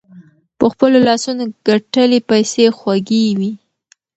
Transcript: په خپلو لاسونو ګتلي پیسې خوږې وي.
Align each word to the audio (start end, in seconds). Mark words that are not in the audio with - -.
په 0.57 0.65
خپلو 0.71 0.97
لاسونو 1.07 1.43
ګتلي 1.67 2.19
پیسې 2.29 2.65
خوږې 2.77 3.23
وي. 3.39 3.51